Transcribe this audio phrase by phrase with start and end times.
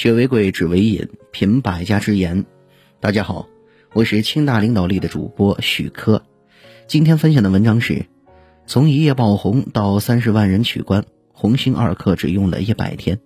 [0.00, 2.46] 学为贵，知为引，品百家之言。
[3.00, 3.46] 大家好，
[3.92, 6.24] 我是清大领导力的主播许科。
[6.86, 8.06] 今天分享的文章是：
[8.64, 13.20] 从一夜爆红到三十万人取关，红星二课只用了一百天。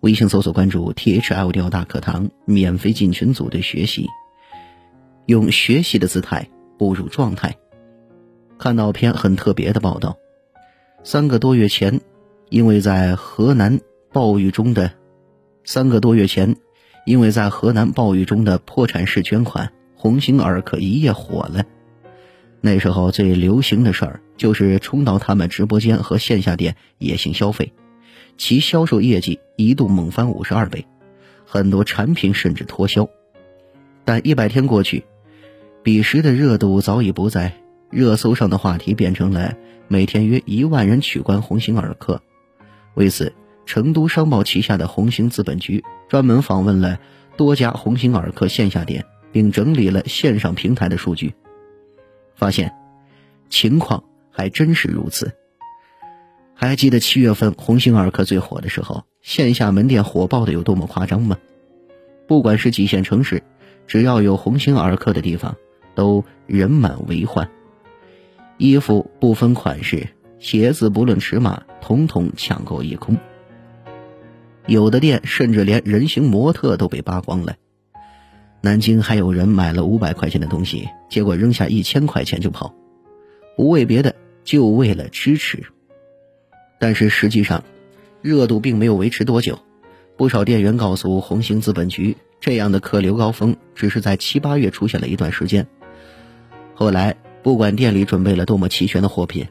[0.00, 4.08] 微信搜索关注 T H L 调大课堂，免费进群组队学习，
[5.26, 7.54] 用学习的姿态步入状态。
[8.58, 10.16] 看到篇很特别的报道：
[11.04, 12.00] 三个多月前，
[12.48, 13.78] 因为在河南
[14.12, 14.90] 暴雨中的。
[15.68, 16.54] 三个多月前，
[17.06, 21.64] 因为在河南暴雨中的破产式捐款，鸿星尔克一夜火了。
[22.60, 27.72] 那时候最流行的事儿就是冲到他们直播间和线下店野性消费，
[28.38, 30.86] 其销售业绩一度猛翻五十二倍，
[31.44, 33.08] 很多产品甚至脱销。
[34.04, 35.04] 但一百天过去，
[35.82, 37.52] 彼时的热度早已不在，
[37.90, 39.52] 热搜上的话题变成了
[39.88, 42.22] 每天约一万人取关鸿星尔克。
[42.94, 43.32] 为此。
[43.66, 46.98] 成都商报旗下的红星资本局专门访问了
[47.36, 51.34] 多家鸿星尔克线下店，并整理了线上平台的数据，
[52.34, 52.72] 发现
[53.50, 55.32] 情况还真是如此。
[56.54, 61.36] 还记得七月份鸿星尔克最火的时候，线下门店火爆的有多么夸张吗？
[62.26, 63.42] 不管是几线城市，
[63.86, 65.54] 只要有鸿星尔克的地方，
[65.94, 67.50] 都人满为患。
[68.56, 73.18] 衣服不分款式，鞋子不论尺码，统统抢购一空。
[74.66, 77.56] 有的店甚至连人形模特都被扒光了。
[78.60, 82.74] 南京还有人买了五百块钱的东西，结果扔下一千块钱就跑，
[83.56, 85.62] 不为别的，就为了支持。
[86.80, 87.62] 但是实际上，
[88.22, 89.58] 热度并没有维持多久。
[90.16, 95.66] 不少店员告诉红星资本局，这样的客流高峰只是在七八月出现了一段时间。
[96.74, 99.46] 后来，不管店里准备了多么齐全的货品，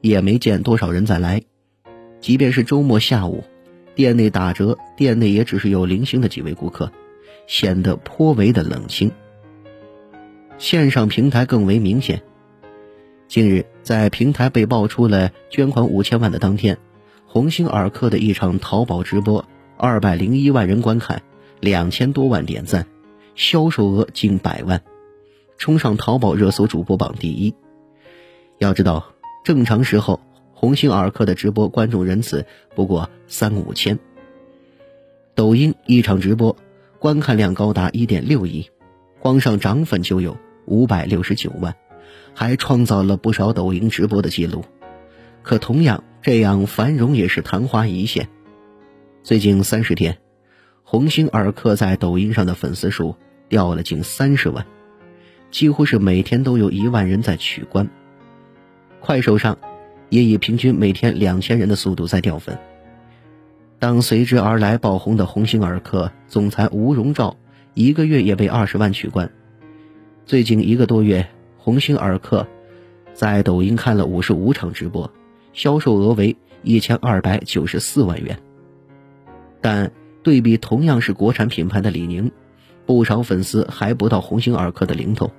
[0.00, 1.42] 也没见多少人再来。
[2.20, 3.44] 即便是周末下午。
[3.98, 6.92] 店内打折，店内也只是有零星的几位顾客，
[7.48, 9.10] 显得颇为的冷清。
[10.56, 12.22] 线上平台更为明显。
[13.26, 16.78] 近日，在平台被爆出了捐款五千万的当天，
[17.26, 19.44] 鸿星尔克的一场淘宝直播，
[19.76, 21.20] 二百零一万人观看，
[21.58, 22.86] 两千多万点赞，
[23.34, 24.80] 销售额近百万，
[25.56, 27.52] 冲上淘宝热搜主播榜第一。
[28.58, 30.20] 要知道，正常时候。
[30.60, 33.96] 鸿星尔克的直播观众人次不过三五千，
[35.36, 36.56] 抖音一场直播
[36.98, 38.68] 观看量高达一点六亿，
[39.20, 41.76] 光上涨粉就有五百六十九万，
[42.34, 44.64] 还创造了不少抖音直播的记录。
[45.44, 48.28] 可同样，这样繁荣也是昙花一现。
[49.22, 50.18] 最近三十天，
[50.82, 53.14] 鸿星尔克在抖音上的粉丝数
[53.48, 54.66] 掉了近三十万，
[55.52, 57.88] 几乎是每天都有一万人在取关。
[58.98, 59.56] 快手上。
[60.10, 62.58] 也以平均每天两千人的速度在掉粉。
[63.78, 67.36] 当随之而来爆红的鸿星尔克总裁吴荣照，
[67.74, 69.30] 一个月也被二十万取关。
[70.26, 72.46] 最近一个多月，鸿星尔克
[73.14, 75.10] 在抖音看了五十五场直播，
[75.52, 78.38] 销售额为一千二百九十四万元。
[79.60, 79.92] 但
[80.22, 82.32] 对比同样是国产品牌的李宁，
[82.84, 85.30] 不少粉丝还不到鸿星尔克的零头。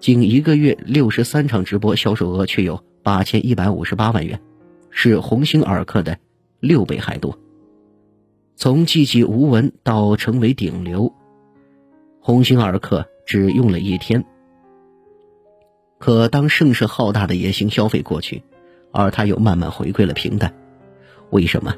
[0.00, 2.84] 仅一个月六十三场直播，销售额却有。
[3.04, 4.40] 八千一百五十八万元，
[4.90, 6.18] 是鸿星尔克的
[6.58, 7.38] 六倍还多。
[8.56, 11.12] 从寂寂无闻到成为顶流，
[12.20, 14.24] 鸿星尔克只用了一天。
[15.98, 18.42] 可当盛世浩大的野性消费过去，
[18.90, 20.54] 而他又慢慢回归了平淡，
[21.28, 21.74] 为什么？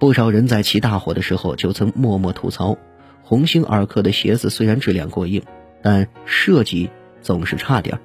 [0.00, 2.76] 不少人在其大火的时候就曾默默吐槽，
[3.22, 5.42] 鸿星尔克的鞋子虽然质量过硬，
[5.80, 6.90] 但设计
[7.22, 8.00] 总是差点儿。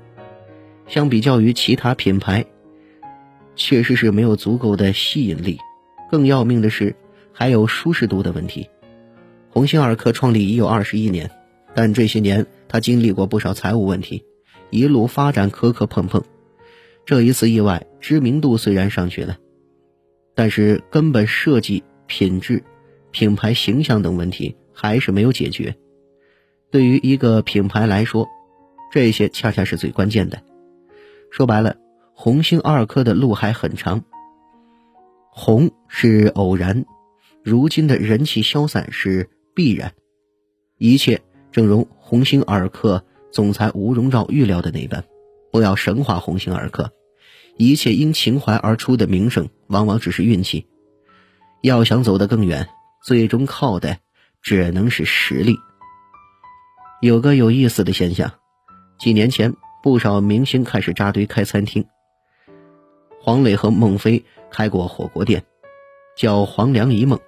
[0.91, 2.45] 相比较于其他品牌，
[3.55, 5.57] 确实是没有足够的吸引力。
[6.09, 6.93] 更要命的是，
[7.31, 8.69] 还有舒适度的问题。
[9.51, 11.31] 鸿星尔克创立已有二十一年，
[11.73, 14.25] 但这些年他经历过不少财务问题，
[14.69, 16.21] 一路发展磕磕碰碰。
[17.05, 19.37] 这一次意外，知名度虽然上去了，
[20.35, 22.61] 但是根本设计、品质、
[23.11, 25.73] 品牌形象等问题还是没有解决。
[26.69, 28.27] 对于一个品牌来说，
[28.91, 30.43] 这些恰恰是最关键的。
[31.31, 31.77] 说白了，
[32.13, 34.03] 红星二科的路还很长。
[35.29, 36.85] 红是偶然，
[37.41, 39.93] 如今的人气消散是必然。
[40.77, 41.21] 一切
[41.53, 45.05] 正如红星尔克总裁吴荣照预料的那般，
[45.53, 46.91] 不要神话红星尔克。
[47.57, 50.67] 一切因情怀而出的名声，往往只是运气。
[51.61, 52.67] 要想走得更远，
[53.05, 53.99] 最终靠的
[54.41, 55.55] 只能是实力。
[57.01, 58.33] 有个有意思的现象，
[58.99, 59.55] 几年前。
[59.83, 61.85] 不少明星开始扎堆开餐厅。
[63.19, 65.43] 黄磊和孟非开过火锅店，
[66.15, 67.19] 叫黄粱一梦，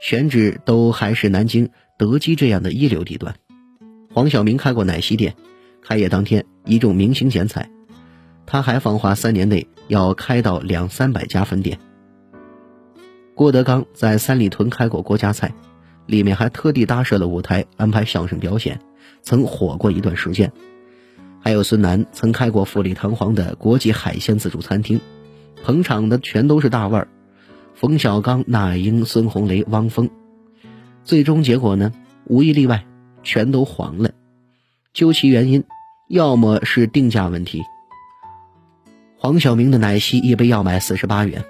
[0.00, 3.34] 选址都还是南京德基这样的一流地段。
[4.12, 5.34] 黄晓明开过奶昔店，
[5.82, 7.68] 开业当天一众明星剪彩，
[8.46, 11.78] 他还放话三年内要开到两三百家分店。
[13.34, 15.52] 郭德纲在三里屯开过郭家菜，
[16.06, 18.80] 里面还特地搭设了舞台安排相声表演，
[19.22, 20.52] 曾火过一段时间。
[21.40, 25.00] 还有孙楠曾开过富丽堂皇的国际海鲜自助餐厅，
[25.64, 27.08] 捧场的全都是大腕儿，
[27.74, 30.10] 冯小刚、那英、孙红雷、汪峰。
[31.04, 31.92] 最终结果呢，
[32.24, 32.84] 无一例外，
[33.22, 34.10] 全都黄了。
[34.92, 35.64] 究其原因，
[36.08, 37.62] 要么是定价问题，
[39.16, 41.42] 黄晓明的奶昔一杯要卖四十八元；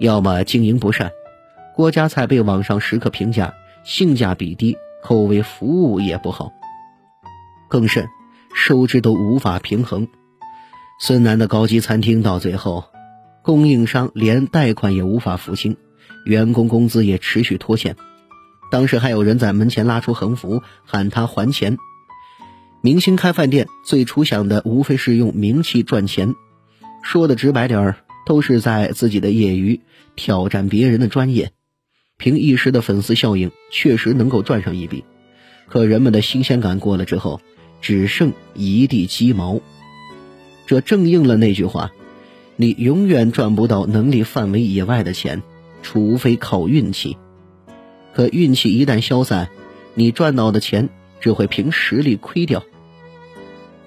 [0.00, 1.12] 要么经营不善，
[1.76, 3.54] 郭家菜被网上食客评价
[3.84, 6.52] 性价比低，口味服务也不好。
[7.68, 8.08] 更甚。
[8.54, 10.06] 收支都无法平衡，
[11.00, 12.84] 孙楠的高级餐厅到最后，
[13.42, 15.76] 供应商连贷款也无法付清，
[16.24, 17.96] 员工工资也持续拖欠。
[18.70, 21.76] 当时还有人在门前拉出横幅喊他还钱。
[22.80, 26.34] 明星开饭店最初想的无非是用名气赚钱，
[27.02, 29.80] 说的直白点儿，都是在自己的业余
[30.14, 31.50] 挑战别人的专业，
[32.18, 35.04] 凭一时的粉丝效应确实能够赚上一笔。
[35.68, 37.40] 可人们的新鲜感过了之后。
[37.84, 39.60] 只剩一地鸡毛，
[40.64, 41.92] 这正应了那句话：
[42.56, 45.42] 你永远赚不到能力范围以外的钱，
[45.82, 47.18] 除非靠运气。
[48.14, 49.50] 可运气一旦消散，
[49.92, 50.88] 你赚到的钱
[51.20, 52.64] 只会凭实力亏掉。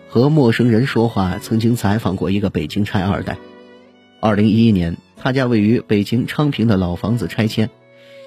[0.10, 3.40] 和陌生人说话，曾经采访过一个北京拆二代。
[4.20, 7.72] 二零一一年，他家位于北京昌平的老房子拆迁，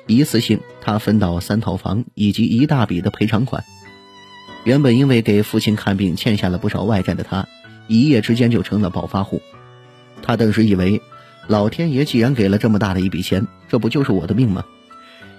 [0.08, 3.62] 一次性他分到三套房以及一大笔的赔偿款。
[4.64, 7.48] 原本因为给父亲看病欠下了不少外债的他，
[7.88, 9.40] 一夜之间就成了暴发户。
[10.22, 11.00] 他顿时以为，
[11.46, 14.64] 老天爷既然给了这么大的一笔钱，这不就是我的命吗？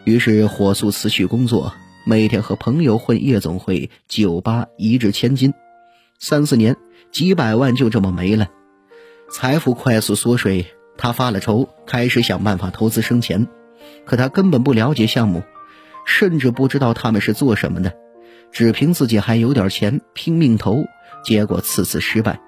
[0.04, 1.74] 于是火速辞去工作，
[2.04, 5.54] 每天和朋友混夜总会、酒吧，一掷千金。
[6.18, 6.76] 三四年，
[7.12, 8.50] 几百万就这么没了，
[9.32, 10.66] 财富快速缩水。
[10.98, 13.48] 他发了愁，开始想办法投资生钱。
[14.06, 15.44] 可他根本不了解项目，
[16.06, 17.94] 甚至不知道他们是做什么的。
[18.52, 20.86] 只凭自己还有点钱拼命投，
[21.24, 22.40] 结果次次失败。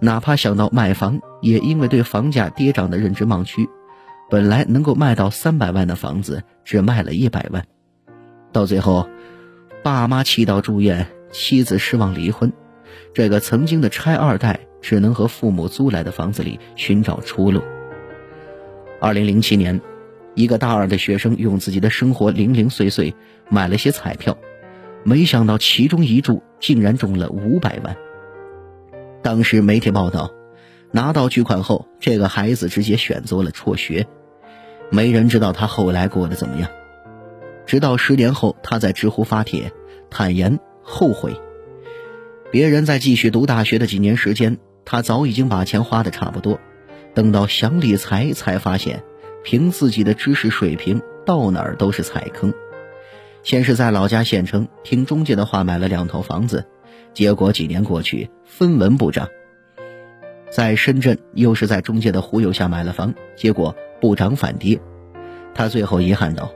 [0.00, 3.68] 哪怕想到卖房，也因为对房价跌涨的认知盲区，
[4.28, 7.64] 本来能够卖到三百万的房子，只卖了一百万。
[8.52, 9.08] 到最后，
[9.82, 12.52] 爸妈气到住院，妻子失望离婚，
[13.12, 17.62] 这个曾经的拆二代只能和父母租来的房子里寻找出路。
[19.00, 19.80] 二零零七年，
[20.34, 23.14] 一个大二的学生用自己的生活零零碎碎
[23.48, 24.36] 买了些彩票。
[25.04, 27.96] 没想到其中一注竟然中了五百万。
[29.22, 30.30] 当时媒体报道，
[30.90, 34.06] 拿到巨款后，这个孩子直接选择了辍学。
[34.90, 36.70] 没人知道他后来过得怎么样。
[37.66, 39.72] 直到十年后，他在知乎发帖，
[40.10, 41.34] 坦言后悔。
[42.50, 46.60] 别人在继续读大学的几年时间，他早已经把钱花的差不多。
[47.14, 49.02] 等到想理财，才发现
[49.42, 52.52] 凭自己的知识水平，到哪儿都是踩坑。
[53.44, 56.64] 先是在老家县城听中介的话买了两套房子，
[57.12, 59.28] 结果几年过去分文不涨。
[60.50, 64.80] 在深圳又是在中介的忽悠下买了房，结果不涨反跌。
[65.54, 66.50] 他最后遗憾道：“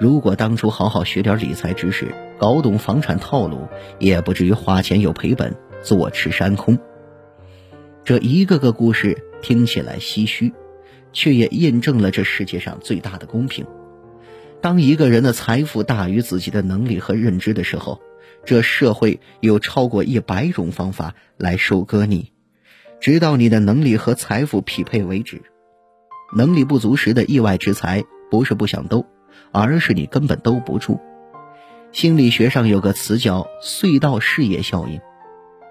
[0.00, 3.68] 如果当初好好学点理财知识，搞懂房产套路，
[3.98, 6.78] 也不至于花钱又赔本，坐吃山空。”
[8.02, 10.54] 这一个个故事听起来唏嘘，
[11.12, 13.66] 却也印证了这世界上最大的公平。
[14.60, 18.00] 当一个人的财富大于自己的能力和认知的时候，
[18.44, 22.32] 这社会有超过一百种方法来收割你，
[23.00, 25.40] 直到你的能力和财富匹配为止。
[26.36, 29.06] 能力不足时的意外之财，不是不想兜，
[29.50, 31.00] 而是你根本兜不住。
[31.90, 35.00] 心理学上有个词叫“隧道视野效应”，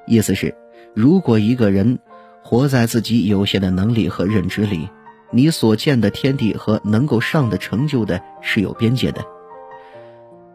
[0.07, 0.55] 意思是，
[0.95, 1.99] 如果一个人
[2.43, 4.89] 活在自己有限的能力和认知里。
[5.31, 9.23] 你所见的天地和能够上的成就的是有边界的，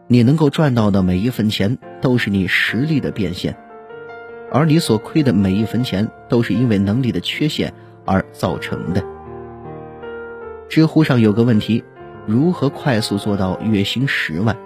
[0.07, 3.55] 你能够赚到的每一分钱都是你实力的变现，
[4.51, 9.01] 而你所亏的每一分钱都是因为能力的缺陷而造成的。
[10.67, 11.83] 知乎上有个问题：
[12.25, 14.57] 如何快速做到月薪十万？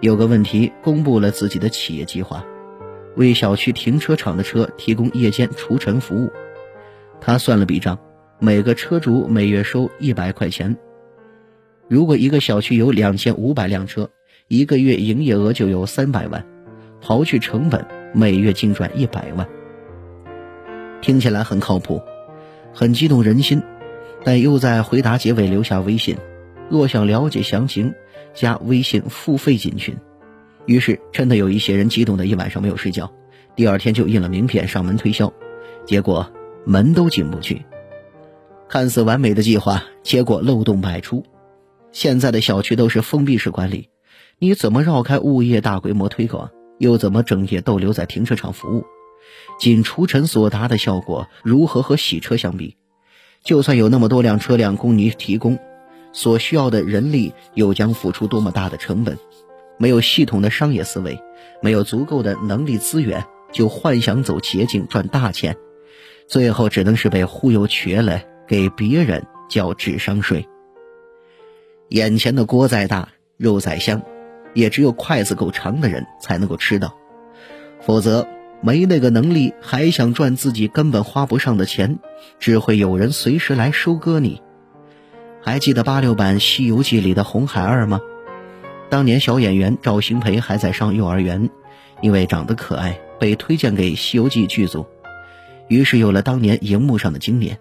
[0.00, 2.44] 有个问题公布了自己的企业计划，
[3.16, 6.30] 为小区停车场的车提供夜间除尘服务。
[7.20, 7.98] 他算了笔账。
[8.40, 10.76] 每个车主每月收一百块钱。
[11.88, 14.10] 如果一个小区有两千五百辆车，
[14.46, 16.46] 一个月营业额就有三百万，
[17.02, 19.48] 刨去成本，每月净赚一百万。
[21.00, 22.00] 听起来很靠谱，
[22.72, 23.60] 很激动人心，
[24.22, 26.16] 但又在回答结尾留下微信：
[26.68, 27.92] 若想了解详情，
[28.34, 29.96] 加微信付费进群。
[30.66, 33.12] 于是，真的有一些人激动的一晚上没有睡觉，
[33.56, 35.32] 第二天就印了名片上门推销，
[35.84, 36.30] 结果
[36.64, 37.64] 门都进不去。
[38.68, 41.24] 看似完美的计划，结果漏洞百出。
[41.90, 43.88] 现在的小区都是封闭式管理，
[44.38, 48.84] 你怎么绕开物业大规模推广，又怎么整夜逗留在停车场服务？
[49.58, 52.76] 仅除尘所达的效果，如何和洗车相比？
[53.42, 55.58] 就算有那么多辆车辆供你提供，
[56.12, 59.16] 所需要的人力又将付出多么大的成本？
[59.78, 61.18] 没有系统的商业思维，
[61.62, 65.56] 没有足够的能力资源，就幻想走捷径赚大钱，
[66.26, 70.48] 最后只能是被忽悠瘸了，给别人交智商税。
[71.90, 74.02] 眼前的锅再大，肉再香，
[74.54, 76.96] 也只有筷子够长的人才能够吃到，
[77.80, 78.26] 否则
[78.60, 81.98] 没那个能力，还想赚自己根本花不上的钱，
[82.38, 84.42] 只会有人随时来收割你。
[85.40, 88.00] 还记得八六版《西游记》里的红孩儿吗？
[88.90, 91.50] 当年小演员赵新培还在上幼儿园，
[92.00, 94.86] 因为长得可爱，被推荐给《西游记》剧组，
[95.68, 97.58] 于是有了当年荧幕上的经典。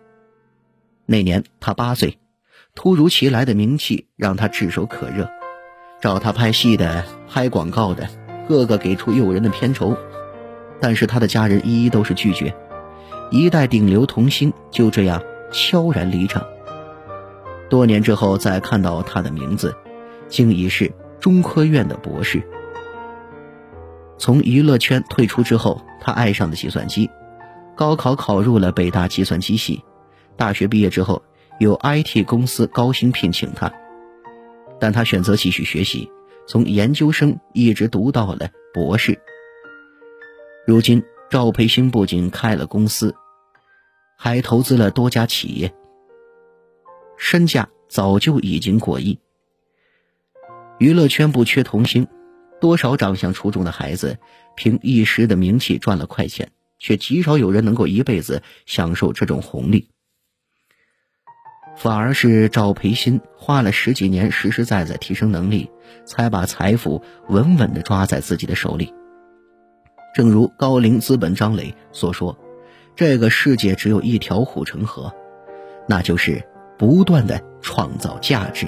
[1.08, 2.20] 那年他八岁，
[2.76, 5.28] 突如其来的名气让他炙手可热，
[6.00, 8.08] 找他拍戏的、拍广告的，
[8.48, 9.98] 个个给出诱人的片酬，
[10.80, 12.54] 但是他的家人一一都是拒绝，
[13.32, 16.46] 一代顶流童星就这样悄然离场。
[17.70, 19.76] 多年之后再看到他的名字，
[20.28, 20.92] 竟已是。
[21.20, 22.44] 中科院的博士，
[24.20, 27.10] 从娱乐圈退出之后，他爱上了计算机，
[27.76, 29.84] 高考考入了北大计算机系。
[30.38, 31.24] 大学毕业之后，
[31.60, 33.74] 有 IT 公司高薪聘请他，
[34.80, 36.10] 但他选择继续学习，
[36.48, 39.20] 从研究生一直读到了博士。
[40.68, 43.16] 如今，赵培新不仅开了公司，
[44.18, 45.74] 还投资了多家企业，
[47.18, 49.20] 身价早就已经过亿。
[50.78, 52.08] 娱乐圈不缺童星，
[52.62, 54.20] 多少长相出众的孩子，
[54.56, 59.90] 凭一时的名气赚了快钱，却极少有人能够一辈子享受这种红利。
[61.78, 65.70] 反而是赵培新花了十几年，实实在在提升能力，
[66.06, 68.92] 才把财富稳稳的抓在自己的手里。
[70.16, 72.36] 正如高瓴资本张磊所说
[72.98, 75.14] ：“这个世界只有一条护城河，
[75.88, 76.44] 那就是
[76.80, 78.66] 不断的创造价值。”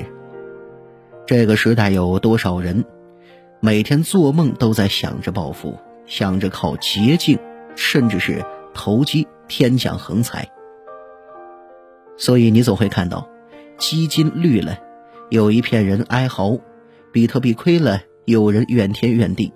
[1.26, 2.86] 这个时代有多少人，
[3.60, 7.40] 每天做梦都在想着暴富，想着靠捷径，
[7.76, 10.48] 甚至是投机天降横财。
[12.20, 13.30] 所以你总会看到，
[13.78, 14.78] 基金绿了，
[15.30, 16.60] 有一片人哀嚎；
[17.14, 19.54] 比特币亏了，有人怨天怨地。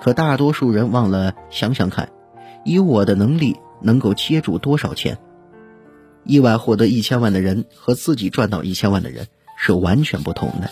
[0.00, 2.10] 可大多数人忘了想想看，
[2.64, 5.18] 以我的能力能够接住多少钱？
[6.22, 9.26] 意外获得一千万的人和自己赚到一千万的人
[9.58, 10.70] 是完全不同的。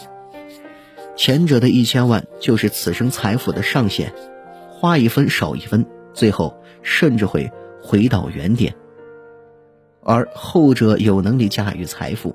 [1.17, 4.15] 前者的一千万就是此生财富的上限，
[4.71, 5.85] 花一分少一分，
[6.15, 7.51] 最后甚至会
[7.83, 8.77] 回到原点。
[10.03, 12.35] 而后者有能力驾驭财富，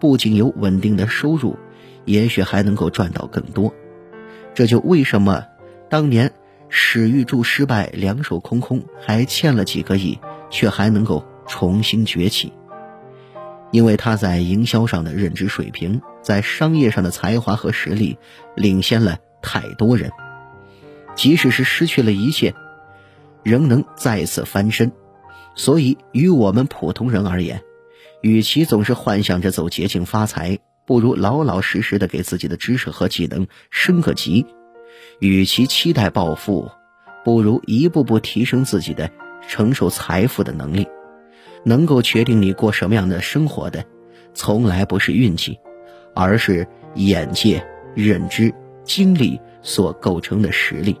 [0.00, 1.56] 不仅有稳定的收入，
[2.04, 3.72] 也许还能够赚到更多。
[4.54, 5.44] 这就为什么
[5.88, 6.32] 当年
[6.68, 10.18] 史玉柱失败，两手空空，还欠了几个亿，
[10.50, 12.52] 却还能够重新崛起。
[13.70, 18.18] 因为他在营销上的认知水平，在商业上的才华和实力，
[18.54, 20.10] 领先了太多人。
[21.14, 22.54] 即使是失去了一切，
[23.42, 24.92] 仍能再次翻身。
[25.54, 27.62] 所以，于我们普通人而言，
[28.20, 34.46] 与其总是幻想着走捷径发财，不如老老实实的给自己的知识和技能升个级；
[35.20, 36.70] 与其期待暴富，
[37.24, 39.10] 不如一步步提升自己的
[39.46, 40.86] 承受财富的能力。
[41.64, 43.84] 能够决定你过什么样的生活的，
[44.34, 45.58] 从来不是运气，
[46.14, 46.66] 而是
[46.96, 51.00] 眼界、认知、经历所构成的实力，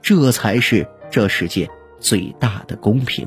[0.00, 3.26] 这才是这世界最大的公平。